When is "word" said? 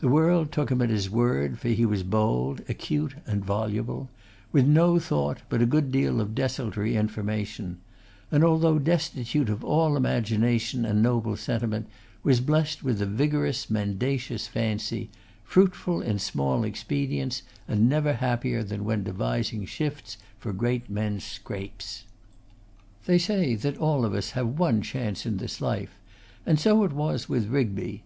1.08-1.58